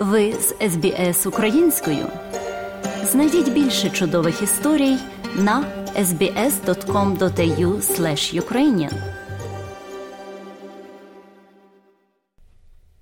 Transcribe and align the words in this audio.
Ви 0.00 0.32
з 0.32 0.54
СБС 0.70 1.26
українською. 1.26 2.06
Знайдіть 3.04 3.52
більше 3.52 3.90
чудових 3.90 4.42
історій 4.42 4.96
на 5.36 5.64
sbs.com.au 5.96 7.76
ukrainian 8.40 8.92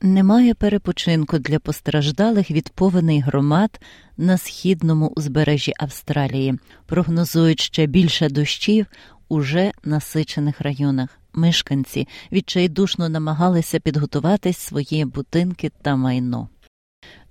Немає 0.03 0.54
перепочинку 0.54 1.38
для 1.38 1.58
постраждалих 1.58 2.51
від 2.51 2.69
повеней 2.69 3.21
громад 3.21 3.80
на 4.17 4.38
східному 4.38 5.12
узбережжі 5.17 5.72
Австралії. 5.78 6.58
Прогнозують 6.87 7.60
ще 7.60 7.87
більше 7.87 8.28
дощів 8.28 8.87
уже 9.28 9.72
насичених 9.85 10.60
районах. 10.60 11.08
Мешканці 11.33 12.08
відчайдушно 12.33 13.08
намагалися 13.08 13.80
підготувати 13.80 14.53
свої 14.53 15.04
будинки 15.04 15.71
та 15.83 15.96
майно. 15.96 16.48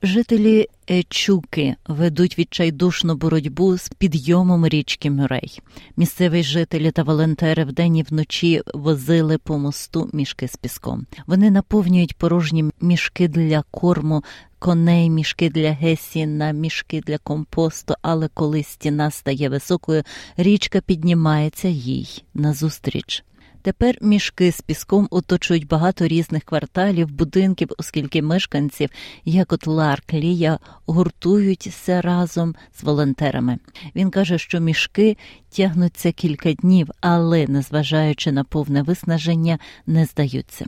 Жителі 0.01 0.67
Ечуки 0.89 1.75
ведуть 1.87 2.39
відчайдушну 2.39 3.15
боротьбу 3.15 3.77
з 3.77 3.89
підйомом 3.89 4.67
річки 4.67 5.11
Мюрей. 5.11 5.61
Місцеві 5.97 6.43
жителі 6.43 6.91
та 6.91 7.03
волонтери 7.03 7.63
вдень 7.63 7.97
і 7.97 8.03
вночі 8.03 8.61
возили 8.73 9.37
по 9.37 9.57
мосту 9.57 10.09
мішки 10.13 10.47
з 10.47 10.55
піском. 10.55 11.05
Вони 11.27 11.51
наповнюють 11.51 12.17
порожні 12.17 12.65
мішки 12.81 13.27
для 13.27 13.63
корму, 13.71 14.23
коней, 14.59 15.09
мішки 15.09 15.49
для 15.49 15.71
гесіна, 15.71 16.51
мішки 16.51 17.01
для 17.01 17.17
компосту. 17.17 17.93
Але 18.01 18.29
коли 18.33 18.63
стіна 18.63 19.11
стає 19.11 19.49
високою, 19.49 20.03
річка 20.37 20.81
піднімається 20.81 21.67
їй 21.67 22.23
назустріч. 22.33 23.23
Тепер 23.67 23.97
мішки 24.01 24.51
з 24.51 24.61
піском 24.61 25.07
оточують 25.11 25.67
багато 25.67 26.07
різних 26.07 26.43
кварталів, 26.43 27.11
будинків, 27.11 27.69
оскільки 27.77 28.21
мешканців, 28.21 28.89
як 29.25 29.53
от 29.53 29.67
Ларк 29.67 30.13
Лія, 30.13 30.59
гуртуються 30.85 32.01
разом 32.01 32.55
з 32.79 32.83
волонтерами. 32.83 33.57
Він 33.95 34.09
каже, 34.09 34.37
що 34.37 34.59
мішки 34.59 35.17
тягнуться 35.49 36.11
кілька 36.11 36.53
днів, 36.53 36.89
але, 37.01 37.47
незважаючи 37.47 38.31
на 38.31 38.43
повне 38.43 38.83
виснаження, 38.83 39.59
не 39.87 40.05
здаються. 40.05 40.65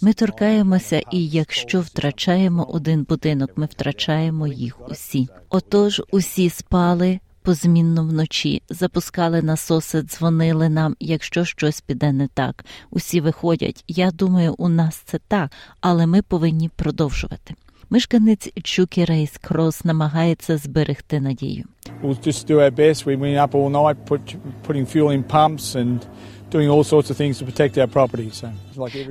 Ми 0.00 0.12
торкаємося, 0.12 1.02
і 1.12 1.26
якщо 1.28 1.80
втрачаємо 1.80 2.64
один 2.64 3.02
будинок, 3.08 3.50
ми 3.56 3.66
втрачаємо 3.66 4.46
їх 4.46 4.90
усі. 4.90 5.28
Отож, 5.48 6.02
усі 6.10 6.50
спали 6.50 7.20
позмінно 7.42 8.04
вночі, 8.04 8.62
запускали 8.68 9.42
насоси, 9.42 10.02
дзвонили 10.02 10.68
нам, 10.68 10.96
якщо 11.00 11.44
щось 11.44 11.80
піде 11.80 12.12
не 12.12 12.28
так. 12.28 12.64
Усі 12.90 13.20
виходять. 13.20 13.84
Я 13.88 14.10
думаю, 14.10 14.54
у 14.58 14.68
нас 14.68 14.96
це 14.96 15.18
так, 15.28 15.52
але 15.80 16.06
ми 16.06 16.22
повинні 16.22 16.68
продовжувати. 16.68 17.54
Мешканець 17.90 18.52
Чукі 18.62 19.04
Рейс 19.04 19.38
Крос 19.38 19.84
намагається 19.84 20.56
зберегти 20.56 21.20
надію. 21.20 21.64
We'll 22.02 22.26
just 22.26 22.50
do 22.50 22.56
our 22.56 22.70
best. 22.70 23.06
We 23.06 23.16
went 23.16 23.38
up 23.38 23.54
all 23.54 23.70
night, 23.70 23.96
put, 24.08 24.36
putting 24.66 24.86
fuel 24.86 25.10
in 25.10 25.22
pumps 25.24 25.76
and 25.76 25.98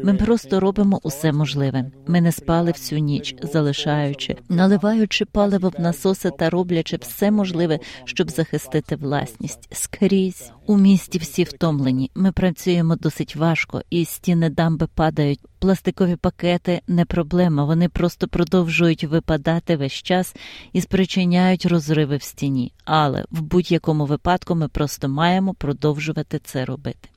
ми 0.04 0.14
просто 0.14 0.60
робимо 0.60 1.00
усе 1.04 1.32
можливе. 1.32 1.92
Ми 2.08 2.22
не 2.22 2.32
спали 2.32 2.72
всю 2.72 3.00
ніч, 3.00 3.36
залишаючи, 3.42 4.36
наливаючи 4.50 5.26
паливо 5.26 5.70
в 5.70 5.82
насоси 5.82 6.32
та 6.40 6.50
роблячи 6.50 6.98
все 6.98 7.32
можливе, 7.32 7.80
щоб 8.06 8.32
захистити 8.32 8.96
власність. 8.96 9.68
Скрізь 9.72 10.52
у 10.66 10.78
місті 10.78 11.18
всі 11.18 11.44
втомлені. 11.44 12.12
Ми 12.16 12.32
працюємо 12.32 12.96
досить 12.96 13.36
важко, 13.36 13.82
і 13.90 14.06
стіни 14.06 14.50
дамби 14.50 14.88
падають. 14.96 15.40
Пластикові 15.60 16.16
пакети 16.16 16.82
не 16.88 17.06
проблема. 17.06 17.66
Вони 17.66 17.90
просто 17.90 18.28
продовжують 18.28 19.04
випадати 19.04 19.76
весь 19.76 19.94
час 19.94 20.36
і 20.74 20.82
спричиняють 20.82 21.66
розриви 21.66 22.18
в 22.18 22.24
стіні. 22.24 22.74
Але 22.86 23.26
в 23.32 23.42
будь-якому 23.42 24.06
випадку 24.06 24.56
ми 24.56 24.68
просто 24.68 25.10
маємо 25.10 25.54
продовжувати 25.54 26.40
це 26.44 26.66
робити. 26.66 27.10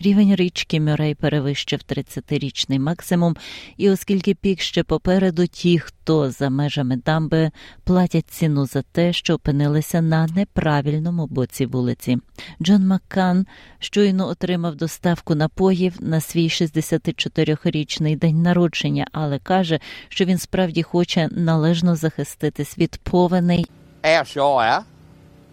Рівень 0.00 0.34
річки 0.34 0.80
Мюрей 0.80 1.14
перевищив 1.14 1.80
30-річний 1.88 2.78
максимум, 2.78 3.36
і 3.76 3.90
оскільки 3.90 4.34
пік 4.34 4.60
ще 4.60 4.82
попереду, 4.82 5.46
ті, 5.46 5.78
хто 5.78 6.30
за 6.30 6.50
межами 6.50 6.96
дамби 6.96 7.50
платять 7.84 8.30
ціну 8.30 8.66
за 8.66 8.82
те, 8.82 9.12
що 9.12 9.34
опинилися 9.34 10.00
на 10.00 10.26
неправильному 10.26 11.26
боці 11.26 11.66
вулиці. 11.66 12.18
Джон 12.62 12.86
Маккан 12.86 13.46
щойно 13.78 14.28
отримав 14.28 14.74
доставку 14.76 15.34
напоїв 15.34 15.94
на 16.00 16.20
свій 16.20 16.48
64-річний 16.48 18.18
день 18.18 18.42
народження, 18.42 19.06
але 19.12 19.38
каже, 19.38 19.80
що 20.08 20.24
він 20.24 20.38
справді 20.38 20.82
хоче 20.82 21.28
належно 21.32 21.96
захиститись 21.96 22.78
від 22.78 22.96
повеней. 22.96 23.66
Our 24.02 24.24
Shire 24.36 24.84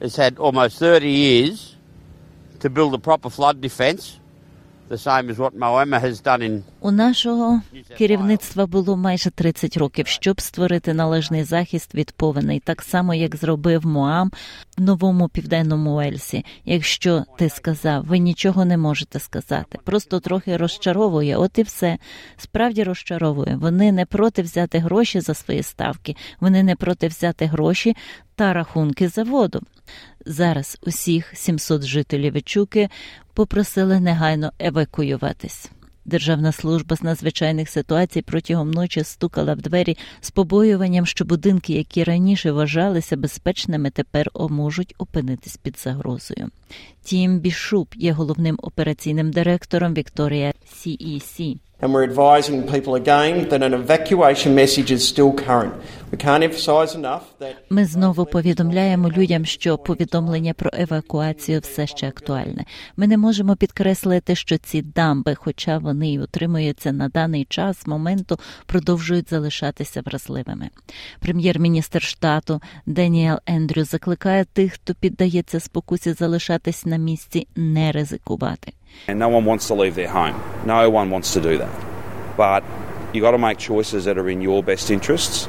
has 0.02 0.16
had 0.18 0.35
almost 0.38 0.79
30 0.79 1.03
years 1.03 1.73
to 2.63 2.69
build 2.69 2.94
a 2.94 3.01
proper 3.09 3.29
flood 3.29 3.57
defence. 3.68 4.03
У 6.79 6.91
нашого 6.91 7.62
керівництва 7.97 8.66
було 8.66 8.97
майже 8.97 9.29
30 9.29 9.78
років, 9.78 10.07
щоб 10.07 10.41
створити 10.41 10.94
належний 10.94 11.44
захист 11.44 11.96
від 11.96 12.12
повеней, 12.12 12.59
так 12.59 12.81
само 12.81 13.13
як 13.13 13.35
зробив 13.35 13.85
Моам 13.85 14.31
в 14.78 14.81
новому 14.81 15.29
південному 15.29 15.96
Уельсі. 15.96 16.46
Якщо 16.66 17.23
ти 17.38 17.50
сказав, 17.50 18.06
ви 18.06 18.18
нічого 18.18 18.66
не 18.66 18.78
можете 18.78 19.19
сказати, 19.19 19.79
просто 19.84 20.19
трохи 20.19 20.57
розчаровує. 20.57 21.38
От 21.38 21.57
і 21.59 21.63
все 21.63 21.97
справді 22.38 22.84
розчаровує. 22.84 23.57
Вони 23.62 23.91
не 23.91 24.06
проти 24.06 24.41
взяти 24.41 24.79
гроші 24.79 25.19
за 25.19 25.34
свої 25.34 25.63
ставки, 25.63 26.16
вони 26.40 26.63
не 26.63 26.75
проти 26.75 27.07
взяти 27.07 27.46
гроші 27.46 27.96
та 28.35 28.53
рахунки 28.53 29.07
за 29.07 29.23
воду. 29.23 29.62
Зараз 30.26 30.78
усіх 30.82 31.32
700 31.36 31.84
жителів 31.84 32.38
Ічуки 32.38 32.90
попросили 33.34 34.00
негайно 34.00 34.52
евакуюватись. 34.60 35.70
Державна 36.06 36.52
служба 36.52 36.96
з 36.96 37.04
надзвичайних 37.04 37.70
ситуацій 37.70 38.22
протягом 38.22 38.72
ночі 38.72 39.04
стукала 39.04 39.54
в 39.54 39.58
двері 39.62 39.98
з 40.22 40.32
побоюванням, 40.32 41.06
що 41.06 41.26
будинки, 41.26 41.74
які 41.74 42.04
раніше 42.04 42.52
вважалися 42.52 43.18
безпечними, 43.18 43.90
тепер 43.90 44.30
можуть 44.50 44.96
опинитись 44.98 45.58
під 45.58 45.80
загрозою. 45.80 46.50
Тім 47.04 47.40
Бішуп 47.40 47.96
є 47.96 48.12
головним 48.12 48.60
операційним 48.62 49.32
директором 49.32 49.94
Вікторія 49.94 50.54
CEC. 50.74 51.58
And 51.84 51.94
we're 51.94 52.04
advising 52.04 52.66
people 52.76 52.96
again 52.96 53.50
that 53.50 53.62
an 53.62 53.74
evacuation 53.74 54.56
message 54.56 54.90
is 54.90 55.06
still 55.06 55.34
current. 55.34 55.74
Ми 57.70 57.86
знову 57.86 58.26
повідомляємо 58.26 59.10
людям, 59.10 59.46
що 59.46 59.78
повідомлення 59.78 60.54
про 60.54 60.70
евакуацію 60.74 61.60
все 61.60 61.88
ще 61.88 62.08
актуальне. 62.08 62.66
Ми 62.98 63.08
не 63.08 63.18
можемо 63.18 63.56
підкреслити, 63.56 64.36
що 64.36 64.58
ці 64.58 64.82
дамби, 64.82 65.36
хоча 65.36 65.78
вони 65.78 66.14
й 66.14 66.20
утримуються 66.20 66.92
на 66.92 67.10
даний 67.10 67.46
час 67.46 67.88
моменту, 67.88 68.40
продовжують 68.66 69.30
залишатися 69.30 70.02
вразливими. 70.06 70.70
Прем'єр-міністр 71.20 72.02
штату 72.02 72.62
Деніел 72.86 73.40
Ендрю 73.46 73.84
закликає 73.84 74.46
тих, 74.46 74.74
хто 74.74 74.94
піддається 74.94 75.60
спокусі 75.60 76.14
залишатись 76.14 76.86
на 76.86 76.98
місці, 76.98 77.48
не 77.56 77.92
ризикувати. 77.92 78.74
And 79.08 79.20
no 79.20 79.30
one 79.30 79.46
wants 79.46 79.68
to 79.68 79.76
leave 79.76 79.96
their 79.96 80.08
home. 80.08 80.36
No 80.66 80.90
one 80.90 81.09
wants 81.09 81.34
to 81.34 81.42
do 81.42 81.58
that. 81.58 81.74
But 82.38 82.64
you've 83.14 83.24
got 83.24 83.31
to 83.31 83.38
make 83.38 83.58
choices 83.58 84.06
that 84.06 84.18
are 84.18 84.30
in 84.30 84.42
your 84.42 84.64
best 84.64 84.90
interests. 84.90 85.48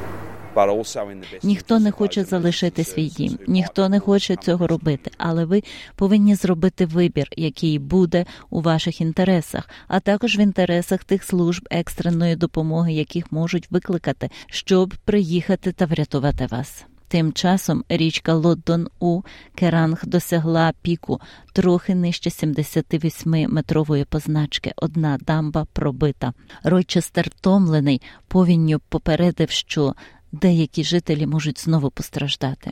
Ніхто 1.42 1.78
не 1.78 1.90
хоче 1.90 2.24
залишити 2.24 2.84
свій 2.84 3.06
дім, 3.06 3.38
ніхто 3.46 3.88
не 3.88 4.00
хоче 4.00 4.36
цього 4.36 4.66
робити, 4.66 5.10
але 5.18 5.44
ви 5.44 5.62
повинні 5.96 6.34
зробити 6.34 6.86
вибір, 6.86 7.28
який 7.36 7.78
буде 7.78 8.24
у 8.50 8.60
ваших 8.60 9.00
інтересах, 9.00 9.68
а 9.88 10.00
також 10.00 10.38
в 10.38 10.40
інтересах 10.40 11.04
тих 11.04 11.24
служб 11.24 11.68
екстреної 11.70 12.36
допомоги, 12.36 12.92
яких 12.92 13.32
можуть 13.32 13.70
викликати, 13.70 14.30
щоб 14.46 14.94
приїхати 15.04 15.72
та 15.72 15.86
врятувати 15.86 16.46
вас. 16.46 16.84
Тим 17.08 17.32
часом 17.32 17.84
річка 17.88 18.34
Лоддон 18.34 18.88
у 19.00 19.22
Керанг 19.54 20.00
досягла 20.06 20.72
піку 20.82 21.20
трохи 21.52 21.94
нижче 21.94 22.30
78-метрової 22.30 24.04
позначки. 24.04 24.72
Одна 24.76 25.18
дамба 25.20 25.66
пробита. 25.72 26.32
Ройчестер 26.62 27.30
втомлений 27.36 28.02
повінню 28.28 28.80
попередив, 28.88 29.50
що 29.50 29.94
деякі 30.32 30.84
жителі 30.84 31.26
можуть 31.26 31.60
знову 31.60 31.90
постраждати. 31.90 32.70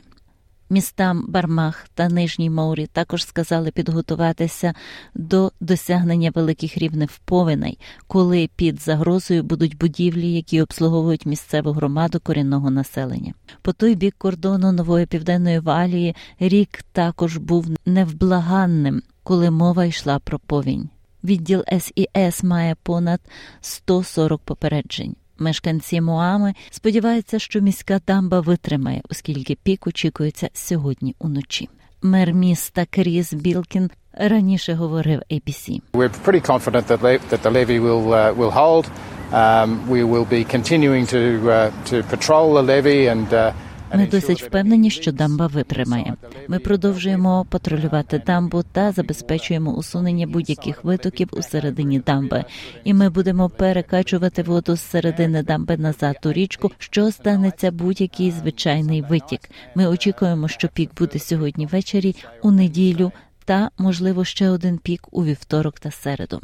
Містам 0.73 1.25
Бармах 1.27 1.87
та 1.93 2.09
Нижній 2.09 2.49
Моурі 2.49 2.87
також 2.87 3.25
сказали 3.25 3.71
підготуватися 3.71 4.73
до 5.15 5.51
досягнення 5.59 6.31
великих 6.35 6.77
рівнів 6.77 7.19
повеней, 7.25 7.79
коли 8.07 8.49
під 8.55 8.81
загрозою 8.81 9.43
будуть 9.43 9.77
будівлі, 9.77 10.33
які 10.33 10.61
обслуговують 10.61 11.25
місцеву 11.25 11.71
громаду 11.71 12.19
корінного 12.23 12.69
населення. 12.69 13.33
По 13.61 13.73
той 13.73 13.95
бік 13.95 14.15
кордону 14.17 14.71
нової 14.71 15.05
південної 15.05 15.59
валії 15.59 16.15
рік 16.39 16.83
також 16.91 17.37
був 17.37 17.67
невблаганним, 17.85 19.01
коли 19.23 19.51
мова 19.51 19.85
йшла 19.85 20.19
про 20.19 20.39
повінь. 20.39 20.89
Відділ 21.23 21.63
СІС 21.79 22.43
має 22.43 22.75
понад 22.83 23.19
140 23.61 24.41
попереджень. 24.41 25.15
Мешканці 25.37 26.01
Моами 26.01 26.53
сподіваються, 26.69 27.39
що 27.39 27.61
міська 27.61 27.99
дамба 28.07 28.39
витримає, 28.39 29.01
оскільки 29.09 29.55
пік 29.55 29.87
очікується 29.87 30.49
сьогодні 30.53 31.15
уночі. 31.19 31.69
Мер 32.01 32.33
міста 32.33 32.85
Кріс 32.89 33.33
Білкін 33.33 33.89
раніше 34.13 34.73
говорив 34.73 35.21
ABC. 35.31 35.81
We're 35.93 36.11
pretty 36.25 36.41
confident 36.41 36.87
that, 36.87 37.01
that 37.01 37.41
the 37.41 37.51
levy 37.51 37.79
will 37.79 38.07
uh, 38.13 38.33
will 38.35 38.51
hold. 38.51 38.85
Um, 39.31 39.69
we 39.89 40.03
will 40.03 40.27
be 40.29 40.43
continuing 40.55 41.05
to 41.07 41.21
uh, 41.49 41.71
to 41.89 42.03
patrol 42.03 42.53
the 42.53 42.63
levy 42.73 43.07
and. 43.07 43.27
Uh, 43.33 43.51
Ми 43.93 44.07
досить 44.07 44.43
впевнені, 44.43 44.89
що 44.89 45.11
дамба 45.11 45.47
витримає. 45.47 46.15
Ми 46.47 46.59
продовжуємо 46.59 47.45
патрулювати 47.49 48.21
дамбу 48.25 48.63
та 48.71 48.91
забезпечуємо 48.91 49.73
усунення 49.73 50.27
будь-яких 50.27 50.83
витоків 50.83 51.29
у 51.31 51.41
середині 51.41 51.99
дамби. 51.99 52.45
І 52.83 52.93
ми 52.93 53.09
будемо 53.09 53.49
перекачувати 53.49 54.43
воду 54.43 54.75
з 54.75 54.81
середини 54.81 55.43
дамби 55.43 55.77
назад 55.77 56.17
у 56.25 56.31
річку, 56.31 56.71
що 56.77 57.11
станеться 57.11 57.71
будь-який 57.71 58.31
звичайний 58.31 59.01
витік. 59.01 59.41
Ми 59.75 59.87
очікуємо, 59.87 60.47
що 60.47 60.67
пік 60.67 60.91
буде 60.97 61.19
сьогодні 61.19 61.65
ввечері, 61.65 62.15
у 62.41 62.51
неділю, 62.51 63.11
та 63.45 63.69
можливо 63.77 64.25
ще 64.25 64.49
один 64.49 64.77
пік 64.77 65.07
у 65.11 65.23
вівторок 65.23 65.79
та 65.79 65.91
середу. 65.91 66.41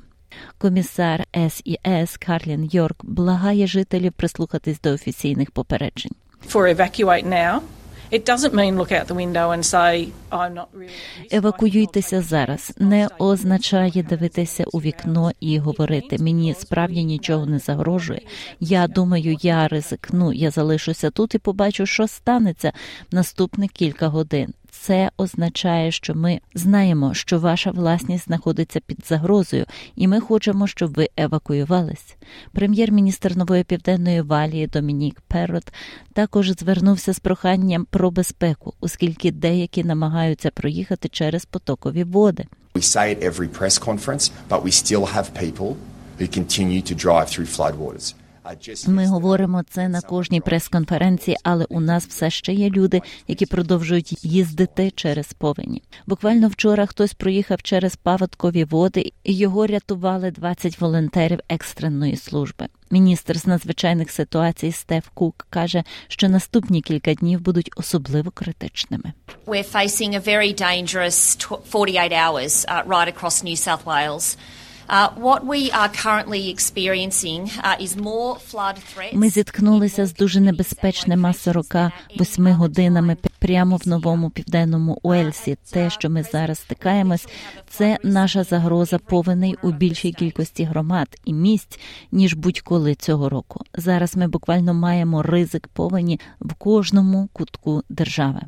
Комісар 0.57 1.24
СІС 1.50 2.18
Карлін 2.19 2.69
Йорк 2.72 3.06
благає 3.06 3.68
жителів 3.68 4.13
прислухатись 4.13 4.81
до 4.81 4.94
офіційних 4.94 5.51
попереджень. 5.51 6.12
For 6.41 6.68
evacuate 6.68 7.25
now, 7.25 7.62
it 8.12 8.25
doesn't 8.25 8.53
mean 8.53 8.75
look 8.77 8.91
out 8.91 9.07
the 9.07 9.13
window 9.13 9.51
and 9.51 9.63
say, 9.65 10.12
I'm 10.31 10.53
not 10.53 10.69
really. 10.74 10.94
Евакуюйтеся 11.31 12.21
зараз 12.21 12.74
не 12.77 13.07
означає 13.18 14.03
дивитися 14.03 14.65
у 14.71 14.81
вікно 14.81 15.31
і 15.39 15.59
говорити 15.59 16.18
мені 16.19 16.53
справді 16.53 17.03
нічого 17.03 17.45
не 17.45 17.59
загрожує. 17.59 18.21
Я 18.59 18.88
думаю, 18.88 19.38
я 19.41 19.68
ризикну, 19.68 20.33
я 20.33 20.51
залишуся 20.51 21.09
тут 21.09 21.36
і 21.36 21.38
побачу, 21.38 21.86
що 21.86 22.07
станеться 22.07 22.74
наступних 23.12 23.39
наступні 23.39 23.68
кілька 23.68 24.07
годин. 24.07 24.53
Це 24.81 25.11
означає, 25.17 25.91
що 25.91 26.15
ми 26.15 26.39
знаємо, 26.53 27.13
що 27.13 27.39
ваша 27.39 27.71
власність 27.71 28.25
знаходиться 28.25 28.79
під 28.79 28.97
загрозою, 29.07 29.65
і 29.95 30.07
ми 30.07 30.19
хочемо, 30.19 30.67
щоб 30.67 30.93
ви 30.93 31.09
евакуювались. 31.17 32.15
Прем'єр-міністр 32.51 33.37
нової 33.37 33.63
південної 33.63 34.21
валії 34.21 34.67
Домінік 34.67 35.21
Перрот 35.21 35.73
також 36.13 36.51
звернувся 36.51 37.13
з 37.13 37.19
проханням 37.19 37.85
про 37.89 38.11
безпеку, 38.11 38.73
оскільки 38.79 39.31
деякі 39.31 39.83
намагаються 39.83 40.51
проїхати 40.51 41.09
через 41.09 41.45
потокові 41.45 42.03
води. 42.03 42.45
We 42.75 42.81
say 42.81 43.15
at 43.15 43.23
every 43.23 43.47
press 43.59 43.79
conference, 43.89 44.31
but 44.49 44.63
we 44.63 44.71
still 44.71 45.05
have 45.15 45.33
people 45.43 45.75
who 46.19 46.27
continue 46.37 46.81
to 46.81 46.95
drive 47.05 47.27
through 47.27 47.49
floodwaters. 47.57 48.13
Ми 48.88 49.07
говоримо 49.07 49.63
це 49.69 49.90
на 49.90 50.01
кожній 50.01 50.42
прес-конференції, 50.42 51.38
але 51.44 51.66
у 51.66 51.80
нас 51.80 52.06
все 52.06 52.30
ще 52.30 52.54
є 52.54 52.69
люди, 52.69 53.01
які 53.28 53.46
продовжують 53.46 54.25
їздити 54.25 54.92
через 54.92 55.34
повені. 55.34 55.84
Буквально 56.07 56.48
вчора 56.48 56.86
хтось 56.86 57.13
проїхав 57.13 57.62
через 57.62 57.96
паводкові 57.96 58.63
води, 58.63 59.12
і 59.24 59.34
його 59.34 59.68
рятували 59.68 60.31
20 60.31 60.81
волонтерів 60.81 61.40
екстреної 61.50 62.16
служби. 62.16 62.68
Міністр 62.92 63.38
з 63.38 63.48
надзвичайних 63.48 64.12
ситуацій 64.12 64.72
Стеф 64.72 65.07
Кук 65.13 65.48
каже, 65.50 65.84
що 66.07 66.30
наступні 66.30 66.81
кілька 66.81 67.13
днів 67.13 67.42
будуть 67.42 67.72
особливо 67.75 68.31
критичними. 68.31 69.13
We're 69.48 69.72
facing 69.74 70.16
a 70.16 70.28
very 70.28 70.54
dangerous 70.62 71.38
48 71.72 72.12
hours 72.12 72.66
uh, 72.66 72.88
right 72.88 73.07
across 73.07 73.44
New 73.44 73.56
South 73.56 73.84
Wales. 73.86 74.38
Uh, 74.89 75.12
what 75.27 75.45
we 75.45 75.69
are 75.71 75.89
currently 75.89 76.50
experiencing 76.50 77.41
uh, 77.63 77.75
is 77.80 77.95
more 77.95 78.36
flood 78.51 78.75
threats. 78.77 79.13
Ми 79.13 79.30
зіткнулися 79.30 80.06
з 80.06 80.13
дуже 80.13 80.39
небезпечними 80.39 81.33
48 81.33 82.47
годинами 82.47 83.18
прямо 83.39 83.75
в 83.77 83.88
новому 83.88 84.30
південному 84.30 85.00
Уельсі. 85.03 85.57
Те, 85.71 85.89
що 85.89 86.09
ми 86.09 86.24
зараз 86.24 86.59
стикаємось, 86.59 87.27
це 87.69 87.97
наша 88.03 88.44
загроза 88.44 88.97
повеней 88.97 89.56
у 89.63 89.71
більшій 89.71 90.13
кількості 90.13 90.63
громад 90.63 91.07
і 91.25 91.33
місць 91.33 91.80
ніж 92.12 92.33
будь-коли 92.33 92.95
цього 92.95 93.30
року. 93.30 93.63
Зараз 93.75 94.15
ми 94.15 94.27
буквально 94.27 94.74
маємо 94.74 95.24
ризик 95.24 95.68
повені 95.68 96.19
в 96.41 96.53
кожному 96.53 97.30
кутку 97.33 97.83
держави. 97.89 98.41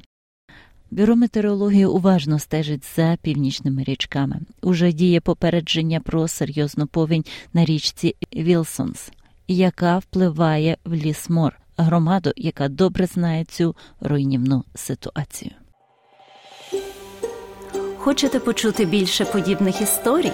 Бюро 0.91 1.15
метеорології 1.15 1.85
уважно 1.85 2.39
стежить 2.39 2.85
за 2.95 3.17
північними 3.21 3.83
річками. 3.83 4.39
Уже 4.61 4.91
діє 4.91 5.21
попередження 5.21 5.99
про 5.99 6.27
серйозну 6.27 6.87
повінь 6.87 7.25
на 7.53 7.65
річці 7.65 8.15
Вілсонс, 8.35 9.11
яка 9.47 9.97
впливає 9.97 10.77
в 10.85 10.93
Лісмор, 10.93 11.59
громаду, 11.77 12.31
яка 12.35 12.69
добре 12.69 13.05
знає 13.05 13.45
цю 13.45 13.75
руйнівну 14.01 14.63
ситуацію. 14.75 15.51
Хочете 17.97 18.39
почути 18.39 18.85
більше 18.85 19.25
подібних 19.25 19.81
історій? 19.81 20.31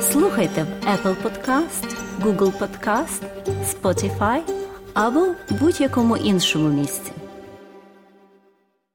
Слухайте 0.00 0.62
в 0.62 0.86
Apple 0.86 1.16
Podcast, 1.22 1.96
Google 2.22 2.52
Podcast, 2.58 3.22
Spotify 3.72 4.40
або 4.94 5.34
будь-якому 5.50 6.16
іншому 6.16 6.68
місці. 6.68 7.12